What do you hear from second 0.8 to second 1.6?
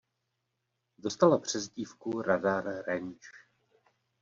Dostala